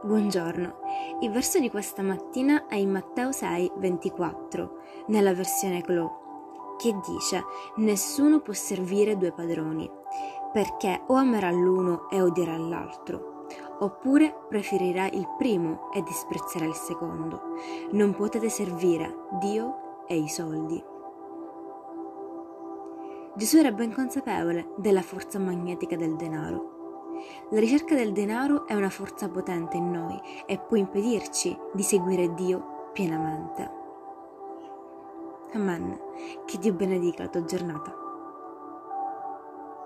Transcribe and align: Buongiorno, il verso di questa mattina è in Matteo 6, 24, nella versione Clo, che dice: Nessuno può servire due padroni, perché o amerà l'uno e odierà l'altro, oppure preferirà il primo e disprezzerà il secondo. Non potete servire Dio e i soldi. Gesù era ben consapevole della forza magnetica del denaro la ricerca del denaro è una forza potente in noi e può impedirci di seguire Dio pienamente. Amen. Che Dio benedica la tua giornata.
Buongiorno, 0.00 0.76
il 1.22 1.30
verso 1.32 1.58
di 1.58 1.68
questa 1.68 2.02
mattina 2.02 2.68
è 2.68 2.76
in 2.76 2.88
Matteo 2.88 3.32
6, 3.32 3.72
24, 3.78 4.76
nella 5.08 5.34
versione 5.34 5.82
Clo, 5.82 6.76
che 6.78 6.94
dice: 7.04 7.42
Nessuno 7.78 8.38
può 8.38 8.52
servire 8.52 9.16
due 9.16 9.32
padroni, 9.32 9.90
perché 10.52 11.02
o 11.08 11.14
amerà 11.14 11.50
l'uno 11.50 12.08
e 12.10 12.22
odierà 12.22 12.56
l'altro, 12.56 13.46
oppure 13.80 14.32
preferirà 14.48 15.08
il 15.08 15.26
primo 15.36 15.90
e 15.92 16.00
disprezzerà 16.04 16.64
il 16.64 16.74
secondo. 16.74 17.56
Non 17.90 18.14
potete 18.14 18.48
servire 18.48 19.26
Dio 19.40 20.04
e 20.06 20.16
i 20.16 20.28
soldi. 20.28 20.80
Gesù 23.34 23.56
era 23.56 23.72
ben 23.72 23.92
consapevole 23.92 24.74
della 24.76 25.02
forza 25.02 25.40
magnetica 25.40 25.96
del 25.96 26.14
denaro 26.14 26.77
la 27.50 27.60
ricerca 27.60 27.94
del 27.94 28.12
denaro 28.12 28.66
è 28.66 28.74
una 28.74 28.90
forza 28.90 29.28
potente 29.28 29.76
in 29.76 29.90
noi 29.90 30.20
e 30.46 30.58
può 30.58 30.76
impedirci 30.76 31.56
di 31.72 31.82
seguire 31.82 32.34
Dio 32.34 32.90
pienamente. 32.92 33.70
Amen. 35.54 35.98
Che 36.44 36.58
Dio 36.58 36.74
benedica 36.74 37.22
la 37.22 37.28
tua 37.30 37.44
giornata. 37.44 38.07